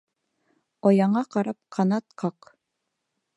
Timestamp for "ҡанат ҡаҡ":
1.77-2.49